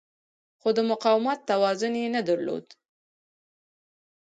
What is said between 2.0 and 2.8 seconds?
یې نه درلود.